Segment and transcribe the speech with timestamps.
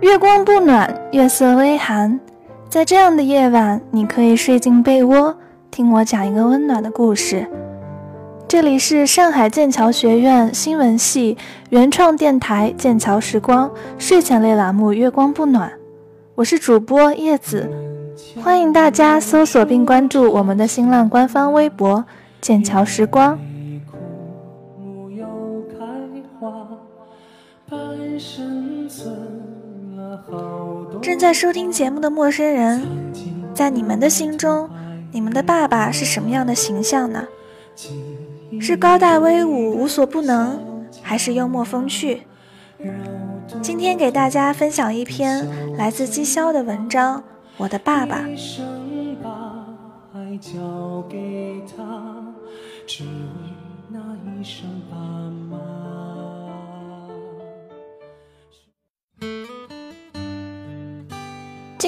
[0.00, 2.20] 月光不暖，月色微寒，
[2.68, 5.36] 在这样的夜晚，你可以睡进被窝，
[5.72, 7.44] 听我讲一个温暖的故事。
[8.46, 11.36] 这里是上海剑桥学院新闻系
[11.70, 15.68] 原创电台《剑桥时光》睡前类栏目《月光不暖》，
[16.36, 17.68] 我是主播叶子，
[18.40, 22.04] 欢迎大家搜索并关注我们的新浪官方微博
[22.40, 23.36] “剑桥时光”。
[31.00, 32.82] 正在收听节目的陌生人，
[33.54, 34.68] 在你们的心中，
[35.12, 37.26] 你们的爸爸是什么样的形象呢？
[38.60, 40.60] 是高大威武、无所不能，
[41.02, 42.22] 还是幽默风趣？
[43.62, 47.20] 今天给大家分享一篇来自姬潇的文章
[47.56, 48.20] 《我的爸爸》。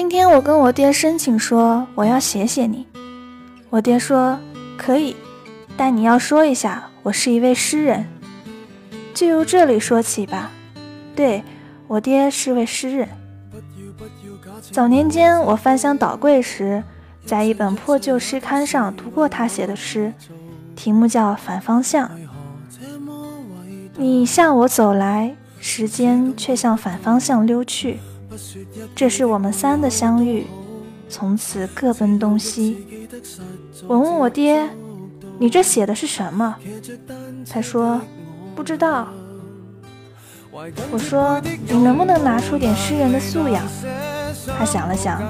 [0.01, 2.87] 今天我跟我爹申请说我要写写你，
[3.69, 4.35] 我爹说
[4.75, 5.15] 可以，
[5.77, 8.07] 但你要说一下我是一位诗人。
[9.13, 10.49] 就由这里说起吧。
[11.15, 11.43] 对
[11.87, 13.07] 我爹是位诗人。
[14.71, 16.83] 早年间我翻箱倒柜时，
[17.23, 20.11] 在一本破旧诗刊上读过他写的诗，
[20.75, 22.09] 题目叫《反方向》。
[23.95, 27.99] 你向我走来，时间却向反方向溜去。
[28.95, 30.45] 这是我们三的相遇，
[31.09, 33.07] 从此各奔东西。
[33.87, 34.69] 我问我爹
[35.37, 36.55] ：“你这写的是什么？”
[37.49, 37.99] 他说
[38.55, 39.07] ：“不知道。”
[40.91, 43.63] 我说：“你能不能拿出点诗人的素养？”
[44.57, 45.21] 他想了想：“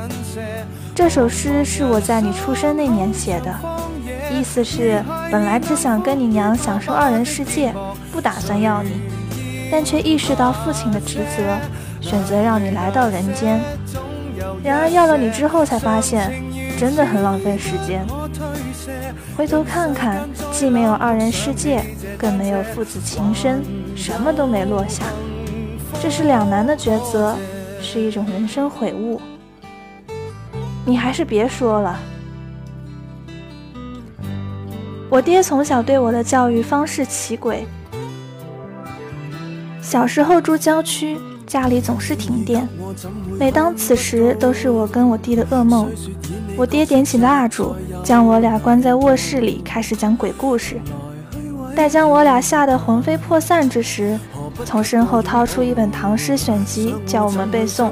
[0.96, 3.54] 这首诗是我在你出生那年写的，
[4.32, 7.74] 意思是本来只想跟你娘享受二人世界，
[8.12, 8.92] 不打算要你，
[9.72, 11.58] 但却意识到父亲的职责。”
[12.02, 13.62] 选择让你来到人间，
[14.64, 16.44] 然而要了你之后才发现，
[16.78, 18.06] 真的很浪费时间。
[19.38, 21.84] 回头看看，既没有二人世界，
[22.18, 23.64] 更没有父子情深，
[23.96, 25.04] 什么都没落下。
[26.02, 27.38] 这是两难的抉择，
[27.82, 29.22] 是一种人生悔悟。
[30.84, 32.00] 你还是别说了。
[35.10, 37.60] 我爹从小对我的教育方式奇诡，
[39.82, 41.18] 小时候住郊区。
[41.52, 42.66] 家里总是停电，
[43.38, 45.92] 每当此时，都是我跟我弟的噩梦。
[46.56, 47.76] 我爹点起蜡烛，
[48.06, 50.80] 将我俩关在卧室里，开始讲鬼故事。
[51.76, 54.18] 待将我俩吓得魂飞魄散之时，
[54.64, 57.90] 从身后掏出一本唐诗选集，叫我们背诵。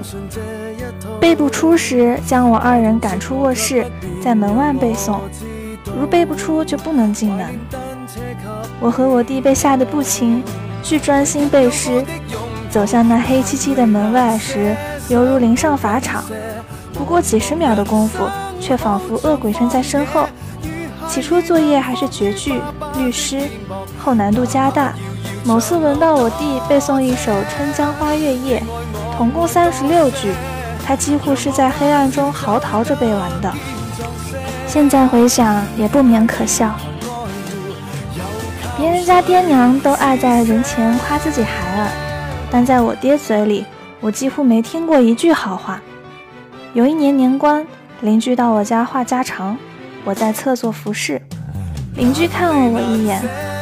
[1.19, 3.85] 背不出时，将我二人赶出卧室，
[4.23, 5.17] 在门外背诵。
[5.99, 7.45] 如背不出，就不能进门。
[8.79, 10.41] 我和我弟被吓得不轻，
[10.81, 12.05] 需专心背诗。
[12.69, 14.75] 走向那黑漆漆的门外时，
[15.07, 16.23] 犹如临上法场。
[16.93, 18.27] 不过几十秒的功夫，
[18.59, 20.27] 却仿佛恶鬼身在身后。
[21.07, 22.61] 起初作业还是绝句、
[22.95, 23.41] 律诗，
[23.97, 24.93] 后难度加大。
[25.43, 28.59] 某次轮到我弟背诵一首《春江花月夜》，
[29.17, 30.31] 总共三十六句，
[30.85, 33.51] 他几乎是在黑暗中嚎啕着背完的。
[34.67, 36.75] 现在回想，也不免可笑。
[38.77, 42.08] 别人家爹娘都爱在人前夸自己孩儿。
[42.51, 43.65] 但在我爹嘴里，
[43.99, 45.81] 我几乎没听过一句好话。
[46.73, 47.65] 有一年年关，
[48.01, 49.57] 邻居到我家话家常，
[50.03, 51.21] 我在侧做服侍。
[51.95, 53.21] 邻居看了我一眼，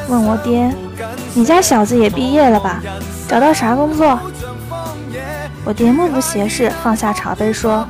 [0.09, 0.73] 问我爹
[1.33, 2.81] ：“你家小子也毕业了吧？
[3.27, 4.19] 找到啥工作？”
[5.65, 7.85] 我爹目不斜视，放下茶杯说：“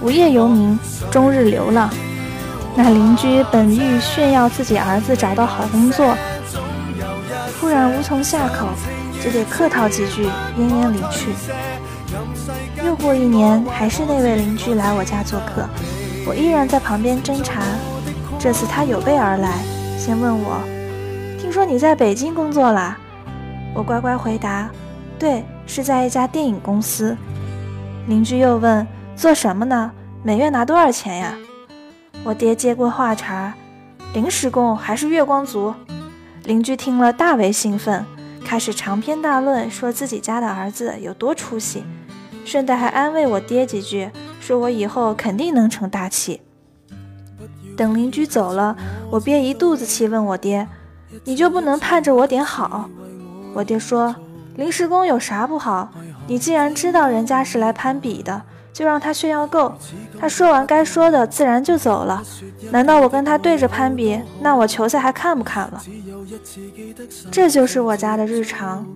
[0.00, 0.78] 无业游民，
[1.10, 1.90] 终日流浪。”
[2.76, 6.16] 那邻居本欲炫耀自己儿子找到好工作，
[7.58, 8.68] 突然无从下口。
[9.20, 10.26] 只得客套几句，
[10.58, 11.30] 奄奄离去。
[12.84, 15.68] 又过一年，还是那位邻居来我家做客，
[16.26, 17.62] 我依然在旁边侦查。
[18.38, 19.58] 这次他有备而来，
[19.98, 20.58] 先问我
[21.38, 22.96] ：“听说你在北京工作啦？”
[23.76, 24.70] 我乖乖回答
[25.18, 27.16] ：“对，是在一家电影公司。”
[28.08, 29.92] 邻居又问：“做什么呢？
[30.22, 31.34] 每月拿多少钱呀？”
[32.24, 33.52] 我爹接过话茬
[34.14, 35.74] ：“临时工还是月光族？”
[36.44, 38.04] 邻居听了大为兴奋。
[38.50, 41.84] 开始长篇大论，说自己家的儿子有多出息，
[42.44, 44.10] 顺带还安慰我爹几句，
[44.40, 46.40] 说我以后肯定能成大器。
[47.76, 48.76] 等邻居走了，
[49.08, 50.66] 我憋一肚子气，问我爹
[51.22, 52.90] ：“你就不能盼着我点好？”
[53.54, 54.16] 我爹说
[54.58, 55.88] ：“临时工有啥不好？
[56.26, 59.72] 你既然知道人家是来攀比的。”就让他炫耀够，
[60.18, 62.22] 他说完该说的，自然就走了。
[62.70, 64.20] 难道我跟他对着攀比？
[64.40, 65.82] 那我球赛还看不看了？
[67.30, 68.86] 这就是我家的日常。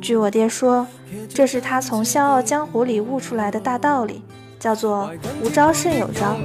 [0.00, 0.86] 据我爹说，
[1.28, 4.22] 这是他从《笑傲江湖》里悟出来的大道理，
[4.58, 5.10] 叫做
[5.44, 6.36] “无招胜有招”。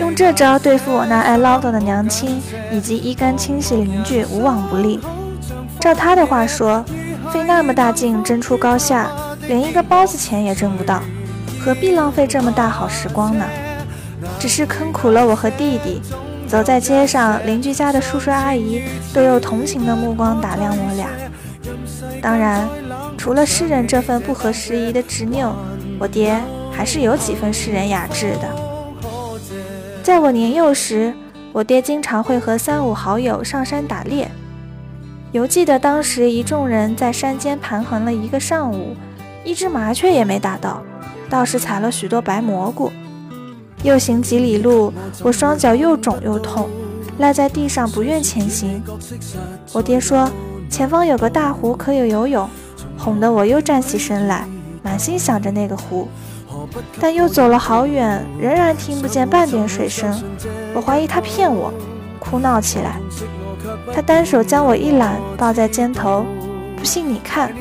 [0.00, 2.40] 用这招对付我那爱唠叨的娘亲
[2.72, 4.98] 以及一干亲戚邻居，无往不利。
[5.78, 6.82] 照他的话说，
[7.30, 9.10] 费那么大劲争出高下，
[9.46, 11.02] 连一个包子钱也挣不到，
[11.62, 13.44] 何必浪费这么大好时光呢？
[14.38, 16.00] 只是坑苦了我和弟弟。
[16.46, 21.08] 走在街上，邻居家的叔叔阿姨都用同情的目光打量我俩。
[22.22, 22.66] 当然，
[23.16, 25.54] 除了诗人这份不合时宜的执拗，
[25.98, 26.40] 我爹
[26.72, 28.48] 还是有几分诗人雅致的。
[30.02, 31.12] 在我年幼时，
[31.52, 34.28] 我爹经常会和三五好友上山打猎。
[35.32, 38.96] 犹记得当时一众人在山间盘桓了一个上午，
[39.44, 40.82] 一只麻雀也没打到，
[41.30, 42.92] 倒是采了许多白蘑菇。
[43.82, 44.92] 又行几里路，
[45.22, 46.68] 我双脚又肿又痛，
[47.18, 48.82] 赖在地上不愿前行。
[49.72, 50.30] 我爹说
[50.68, 52.46] 前方有个大湖可以游泳，
[52.98, 54.46] 哄得我又站起身来，
[54.82, 56.06] 满心想着那个湖。
[57.00, 60.14] 但又走了好远，仍然听不见半点水声。
[60.74, 61.72] 我怀疑他骗我，
[62.18, 63.00] 哭闹起来。
[63.94, 66.26] 他单手将我一揽，抱在肩头。
[66.76, 67.54] 不信你看，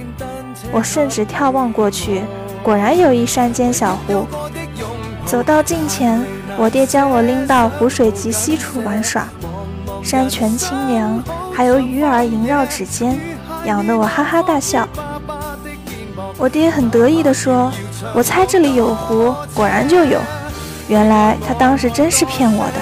[0.72, 2.24] 我顺指眺望过去，
[2.64, 4.26] 果然有一山间小湖。
[5.26, 6.24] 走到近前，
[6.58, 9.28] 我爹将我拎到湖水极西处玩耍，
[10.02, 11.24] 山泉清凉，
[11.54, 13.20] 还有鱼儿萦绕指尖，
[13.66, 14.88] 养得我哈哈大笑。
[16.38, 17.72] 我爹很得意地说
[18.16, 20.20] ：“我猜这里有湖，果然就有。
[20.88, 22.74] 原来他当时真是骗我的。”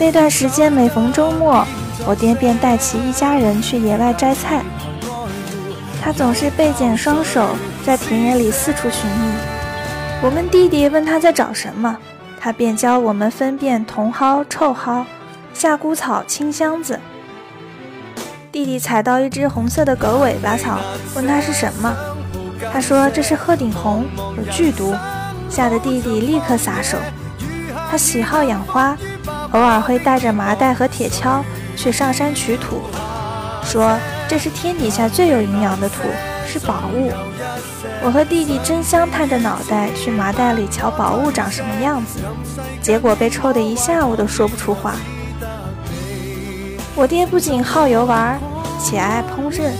[0.00, 1.64] 那段时间每逢周末，
[2.04, 4.62] 我爹便带其一家人去野外摘菜，
[6.02, 7.50] 他总是背剪双手，
[7.84, 9.34] 在田野里四处寻觅。
[10.22, 11.96] 我跟弟弟问他在找什么，
[12.40, 15.04] 他便教我们分辨茼蒿、臭蒿、
[15.52, 16.98] 夏枯草、青箱子。
[18.52, 20.78] 弟弟踩到一只红色的狗尾巴草，
[21.16, 21.92] 问他是什么，
[22.72, 24.06] 他说这是鹤顶红，
[24.36, 24.94] 有剧毒，
[25.48, 26.96] 吓得弟弟立刻撒手。
[27.90, 28.96] 他喜好养花，
[29.50, 31.42] 偶尔会带着麻袋和铁锹
[31.76, 32.80] 去上山取土，
[33.64, 35.96] 说这是天底下最有营养的土，
[36.46, 37.10] 是宝物。
[38.04, 42.20] 我和弟弟争相探着脑袋去麻袋里瞧宝物长什么样子，
[42.80, 44.94] 结果被臭得一下午都说不出话。
[46.94, 48.38] 我爹不仅好游玩，
[48.78, 49.70] 且爱烹饪，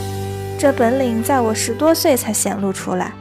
[0.59, 3.13] 这本领在我十多岁才显露出来。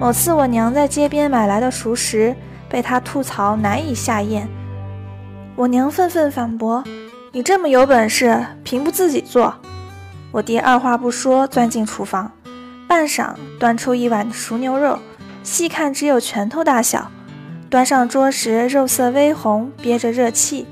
[0.00, 2.34] 某次我娘在街边买来的熟食
[2.68, 4.48] 被他吐槽难以下咽，
[5.54, 6.82] 我娘愤愤反驳
[7.30, 9.54] ：“你这么有本事，凭不自己做？”
[10.32, 12.32] 我爹二话不说钻进厨房。
[12.92, 14.98] 半晌，端出一碗熟牛肉，
[15.42, 17.10] 细看只有拳头大小。
[17.70, 20.66] 端上桌时，肉色微红，憋着热气。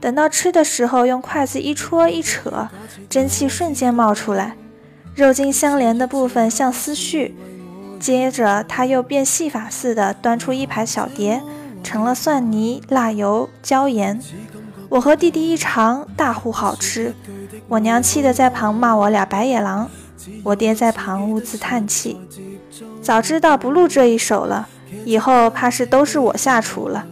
[0.00, 2.68] 等到吃的时候，用筷子一戳一扯，
[3.10, 4.56] 蒸汽瞬间冒出来，
[5.14, 7.32] 肉筋相连的部分像丝絮。
[8.00, 11.42] 接着，他又变戏法似的端出一排小碟，
[11.84, 14.18] 盛了蒜泥、辣油、椒盐。
[14.88, 17.14] 我和弟弟一尝，大呼好吃。
[17.68, 19.90] 我娘气得在旁骂我俩白眼狼。
[20.42, 22.18] 我爹在旁兀自叹气，
[23.02, 24.68] 早知道不录这一手了，
[25.04, 27.04] 以后怕是都是我下厨了。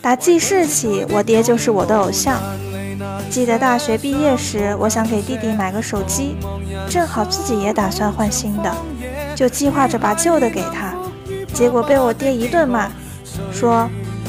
[0.00, 2.40] 打记事起，我爹就是我的偶像。
[3.28, 6.36] 记得大学毕业时，我想给弟弟买个手机，
[6.88, 8.74] 正好自己也打算换新的，
[9.34, 10.94] 就计划着把旧的给他。
[11.52, 12.88] 结果被我爹一顿骂，
[13.52, 13.88] 说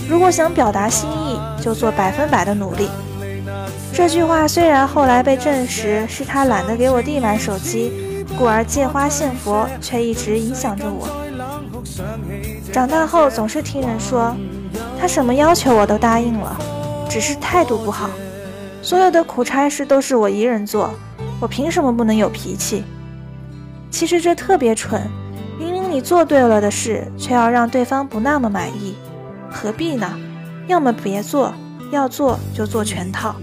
[0.10, 2.90] 如果想表达心意，就做百分百的努力。
[3.98, 7.92] 这句话虽然后来被证实是他懒得给我弟买手机，
[8.38, 11.10] 故而借花献佛，却一直影响着我。
[12.72, 14.36] 长大后总是听人说，
[15.00, 16.56] 他什么要求我都答应了，
[17.10, 18.08] 只是态度不好。
[18.84, 20.94] 所有的苦差事都是我一人做，
[21.40, 22.84] 我凭什么不能有脾气？
[23.90, 25.02] 其实这特别蠢，
[25.58, 28.94] 明明你做对了的事，却要让对方不那么满意，
[29.50, 30.08] 何必呢？
[30.68, 31.52] 要么别做。
[31.92, 33.36] 要做就做全套。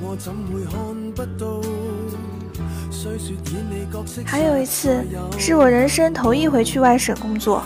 [4.25, 5.05] 还有一次，
[5.39, 7.63] 是我人生头一回去外省工作，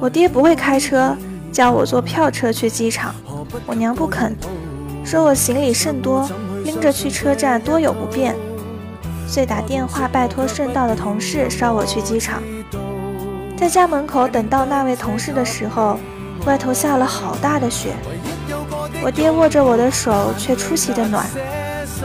[0.00, 1.16] 我爹不会开车，
[1.50, 3.14] 叫我坐票车去机场，
[3.66, 4.32] 我娘不肯，
[5.04, 6.28] 说我行李甚多，
[6.64, 8.36] 拎着去车站多有不便，
[9.26, 12.42] 遂打电话拜托顺道的同事捎我去机场。
[13.56, 15.98] 在家门口等到那位同事的时候，
[16.44, 17.94] 外头下了好大的雪。
[19.06, 21.24] 我爹握着我的手，却出奇的暖，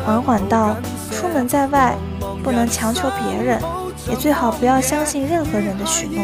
[0.06, 0.76] 缓缓道
[1.10, 1.96] ：“出门在外，
[2.44, 3.60] 不能强求别人，
[4.08, 6.24] 也最好不要相信任何人的许诺。”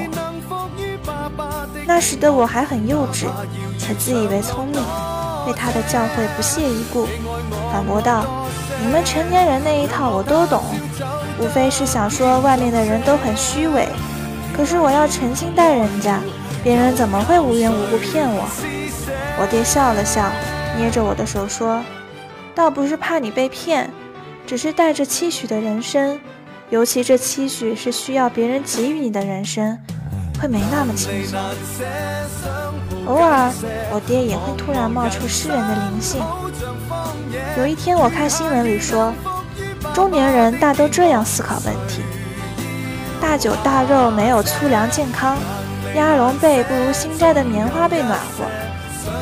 [1.88, 3.26] 那时的我还很幼稚，
[3.80, 4.80] 且自以为聪明，
[5.46, 7.08] 对他的教诲不屑一顾，
[7.74, 8.24] 反驳道
[8.80, 10.62] ：“你们成年人那一套我都懂，
[11.40, 13.88] 无非是想说外面的人都很虚伪。
[14.56, 16.20] 可是我要诚心待人家，
[16.64, 18.48] 别人怎么会无缘无故骗我？
[19.42, 20.22] 我爹笑了笑，
[20.78, 21.84] 捏着我的手说
[22.54, 23.90] ：“倒不是怕你被骗，
[24.46, 26.20] 只是带着期许的人生，
[26.70, 29.78] 尤其这期许是需要别人给予你的人生，
[30.40, 31.40] 会没那么轻松。
[33.08, 33.52] 偶尔，
[33.92, 36.22] 我爹也会突然冒出诗人的灵性。
[37.58, 39.12] 有一天，我看新闻里说，
[39.96, 42.02] 中年人大都这样思考问题。”
[43.20, 45.38] 大酒大肉没有粗粮健康，
[45.96, 48.46] 鸭绒被不如新摘的棉花被暖和，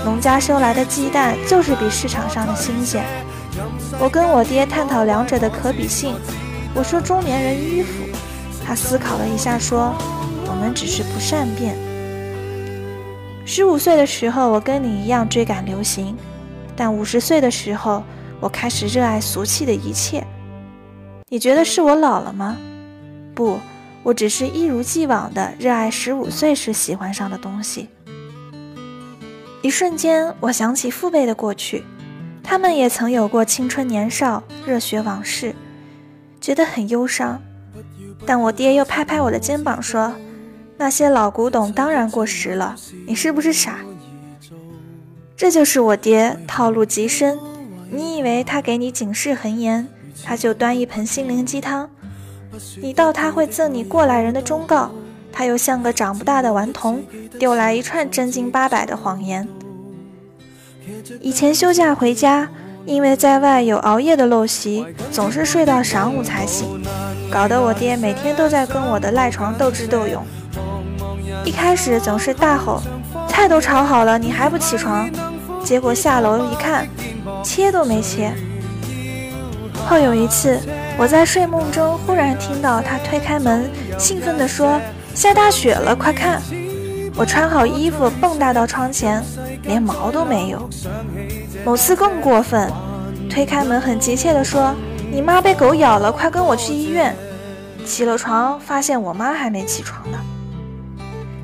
[0.04, 3.04] 农家收来的鸡蛋就是比市场上的新鲜。
[4.00, 6.16] 我跟我爹探讨两者的可比性，
[6.74, 8.04] 我说中年人迂腐，
[8.66, 9.94] 他思考了一下说，
[10.48, 11.76] 我们只是不善变。
[13.46, 16.18] 十五岁的时候，我跟你一样追赶流行，
[16.76, 18.04] 但五十岁的时候，
[18.40, 20.26] 我开始热爱俗气的一切。
[21.30, 22.58] 你觉得是我老了吗？
[23.34, 23.60] 不。
[24.04, 27.90] 我只是一如既往的热爱十五岁时喜欢上的东西。
[29.66, 31.84] 一瞬间，我想起父辈的过去，
[32.44, 35.56] 他们也曾有过青春年少、热血往事，
[36.40, 37.42] 觉得很忧伤。
[38.28, 40.14] 但我爹又拍拍我的肩膀说
[40.78, 42.76] ：“那些老古董当然过时了，
[43.08, 43.80] 你是不是傻？”
[45.36, 47.40] 这就是我爹套路极深。
[47.90, 49.88] 你以为他给你警示很严，
[50.24, 51.90] 他就端一盆心灵鸡汤。
[52.80, 54.92] 你道他会赠你过来人的忠告，
[55.32, 57.04] 他又像个长不大的顽童，
[57.40, 59.48] 丢来一串真经八百的谎言。
[61.20, 62.48] 以前休假回家，
[62.86, 66.82] 因为在外有熬夜的陋习，总是睡到晌午才醒，
[67.32, 70.26] 搞得我爹每天都在跟我的赖床斗智斗勇。
[71.44, 72.82] 一开始总是大吼
[73.28, 75.10] ：“菜都炒好了，你还不起床？”
[75.64, 76.88] 结果下楼一看，
[77.44, 78.34] 切都没切。
[79.88, 80.60] 后有一次。
[80.98, 84.80] 我在睡梦中忽然听到他推开门，兴奋地说
[85.14, 86.42] ：“下大雪了，快看！”
[87.18, 89.24] 我穿好衣服，蹦跶到窗前，
[89.64, 90.70] 连毛都没有。
[91.66, 92.70] 某次更过分，
[93.30, 94.76] 推开门很急切地说
[95.10, 97.16] ：“你妈被狗咬了，快跟我去医院！”
[97.86, 100.18] 起了床，发现我妈还没起床呢。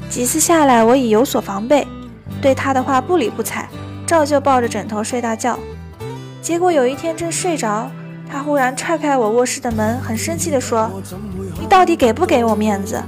[0.10, 1.88] 几次下来，我已有所防备，
[2.42, 3.70] 对他的话不理不睬，
[4.06, 5.58] 照旧抱着枕头睡大觉。
[6.42, 7.90] 结果有一天正睡着。
[8.34, 10.90] 他忽然踹开我卧室的门，很生气地说
[11.60, 13.04] ：“你到底给不给我面子？”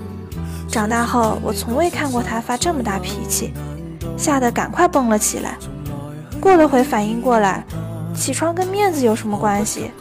[0.68, 3.54] 长大后，我从未看过他发这么大脾气，
[4.18, 5.58] 吓得赶快蹦了起来。
[6.40, 7.64] 过了会反应过来，
[8.16, 9.92] 起床跟面子有什么关系？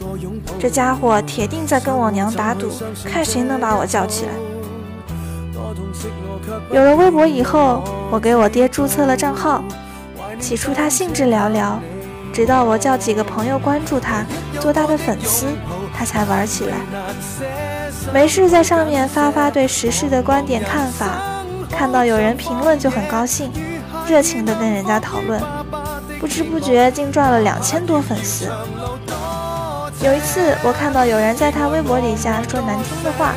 [0.59, 2.71] 这家伙铁定在跟我娘打赌，
[3.05, 4.31] 看谁能把我叫起来。
[6.71, 9.63] 有了微博以后，我给我爹注册了账号，
[10.39, 11.77] 起初他兴致寥寥。
[12.33, 14.25] 直到我叫几个朋友关注他，
[14.59, 15.45] 做他的粉丝，
[15.95, 16.77] 他才玩起来。
[18.11, 21.21] 没事在上面发发对时事的观点看法，
[21.69, 23.51] 看到有人评论就很高兴，
[24.07, 25.41] 热情地跟人家讨论。
[26.19, 28.49] 不知不觉竟赚了两千多粉丝。
[30.01, 33.33] 有一次我看到有人在他微博底下说难听的话，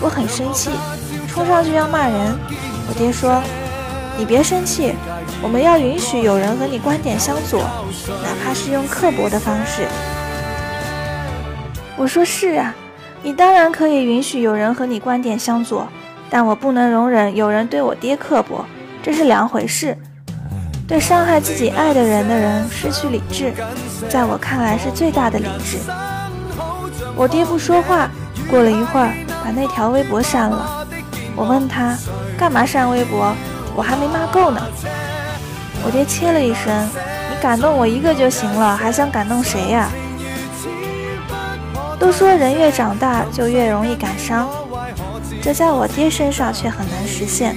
[0.00, 0.70] 我很生气，
[1.28, 2.38] 冲上去要骂人。
[2.88, 3.42] 我爹说
[4.16, 4.94] ：“你别生气。”
[5.40, 9.86] 我们要允许有人和你观点相左，哪怕是用刻薄的方式。
[11.96, 12.74] 我说是啊，
[13.22, 15.86] 你当然可以允许有人和你观点相左，
[16.30, 18.64] 但我不能容忍有人对我爹刻薄，
[19.02, 19.96] 这是两回事。
[20.86, 23.52] 对伤害自己爱的人的人失去理智，
[24.08, 25.78] 在我看来是最大的理智。
[27.14, 28.08] 我爹不说话，
[28.48, 29.12] 过了一会儿
[29.44, 30.86] 把那条微博删了。
[31.36, 31.98] 我问他
[32.38, 33.34] 干嘛删微博，
[33.76, 34.62] 我还没骂够呢。
[35.84, 36.88] 我爹切了一声
[37.30, 39.90] ：“你感动我一个就行了，还想感动谁呀？”
[41.98, 44.48] 都说人越长大就越容易感伤，
[45.42, 47.56] 这在我爹身上却很难实现。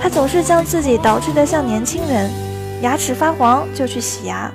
[0.00, 2.30] 他总是将自己捯饬得像年轻人，
[2.80, 4.50] 牙齿发黄就去洗牙，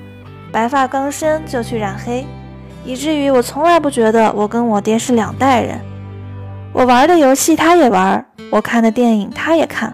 [0.51, 2.25] 白发刚生就去染黑，
[2.83, 5.79] 以至于我从来不觉得我跟我爹是两代人。
[6.73, 9.93] 我玩的游戏他也玩，我看的电影他也看。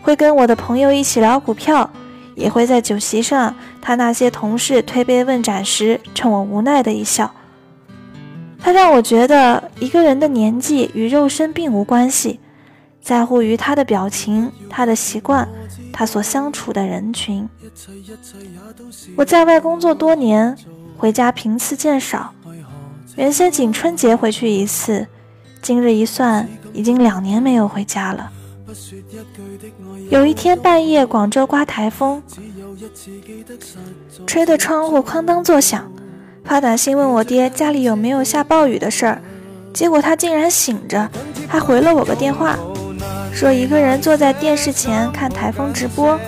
[0.00, 1.88] 会跟我的朋友一起聊股票，
[2.34, 7.32] 也会在酒席上，他那些同事推杯问盏时，冲我无奈的一笑。
[8.62, 12.38] 他让我觉得一个人的年纪与肉身并无关系，
[13.00, 15.48] 在乎于他的表情、他的习惯、
[15.92, 17.48] 他所相处的人群。
[19.16, 20.56] 我在外工作多年，
[20.96, 22.32] 回家频次渐少，
[23.16, 25.04] 原先仅春节回去一次，
[25.60, 28.30] 今日一算，已经两年没有回家了。
[30.08, 32.22] 有一天半夜，广州刮台风，
[34.24, 35.90] 吹得窗户哐当作响。
[36.44, 39.22] 发短信问我爹家里有没有下暴雨的事儿，
[39.72, 41.08] 结果他竟然醒着，
[41.48, 42.58] 还回了我个电话，
[43.32, 46.18] 说一个人坐在电视前看台风直播，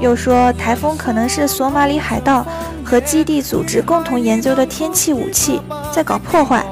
[0.00, 2.46] 又说台风可能是索马里海盗
[2.84, 5.60] 和基地组织共同研究的天气武器，
[5.92, 6.64] 在搞破坏。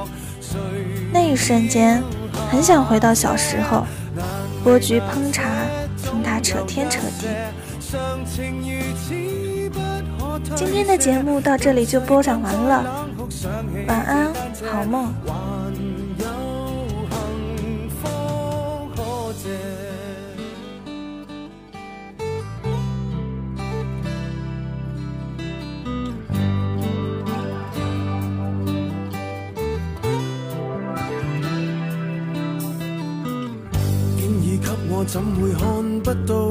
[1.12, 2.02] 那一瞬间，
[2.50, 3.84] 很想回到小时候，
[4.64, 5.44] 剥橘烹茶，
[6.02, 7.26] 听他扯天扯地。
[10.54, 13.08] 今天的节目到这里就播讲完了，
[13.88, 14.32] 晚安，
[14.70, 15.12] 好梦。
[35.06, 36.50] 怎会看不到？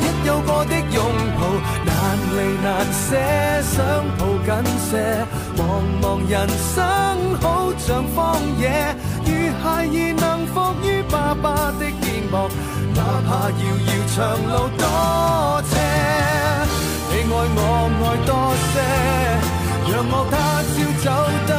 [0.00, 0.96] 一有过的拥
[1.38, 1.40] 抱。
[1.84, 1.92] 难
[2.36, 3.08] 离难舍，
[3.62, 3.74] 想
[4.18, 4.48] 抱紧
[4.88, 4.90] 些。
[5.56, 5.60] 茫
[6.02, 6.34] 茫人
[6.74, 6.76] 生
[7.40, 7.44] 好
[7.78, 8.16] 像荒
[8.58, 8.62] 野，
[9.24, 9.28] 如
[9.62, 9.88] 孩儿
[10.18, 11.44] 能伏于爸爸
[11.78, 12.34] 的肩膊，
[12.94, 14.16] 哪怕遥遥长
[14.50, 14.84] 路多
[15.70, 15.72] 斜。
[17.08, 17.60] 你爱我
[18.02, 18.30] 爱多
[18.72, 18.74] 些，
[19.90, 20.34] 让我他
[20.68, 21.06] 朝走
[21.46, 21.50] 得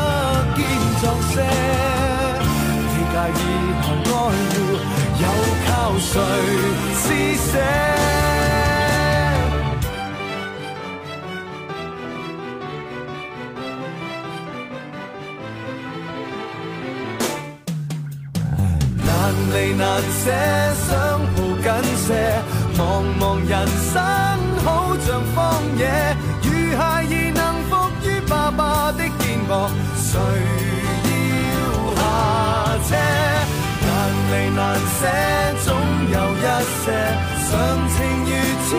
[0.55, 0.57] 坚
[1.01, 1.33] 壮些。
[2.93, 3.41] 你介意
[3.81, 4.15] 谈爱
[5.21, 5.25] 要又
[5.65, 5.67] 靠
[5.97, 6.05] 谁
[6.93, 7.03] 施
[7.51, 7.53] 舍？
[20.27, 20.33] 这，
[20.85, 20.91] 想
[21.35, 22.07] 抱紧些。
[22.77, 22.79] 茫
[23.17, 23.51] 茫人
[23.91, 23.95] 生
[24.65, 24.67] 好
[24.99, 25.35] 像荒
[25.77, 25.81] 野，
[26.43, 26.45] 如
[26.77, 27.71] 孩儿能伏
[28.03, 29.51] 于爸爸的肩膊，
[29.95, 30.11] 谁
[31.53, 31.55] 要
[31.95, 32.01] 下
[32.87, 32.91] 车？
[33.87, 33.89] 难
[34.29, 34.59] 离难
[34.99, 35.01] 舍，
[35.63, 35.65] 总
[36.11, 36.45] 有一
[36.83, 36.85] 些，
[37.47, 37.49] 常
[37.95, 37.95] 情
[38.27, 38.31] 如
[38.67, 38.69] 此